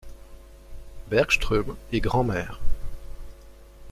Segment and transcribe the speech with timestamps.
[1.11, 2.59] Bergström est grand-mère.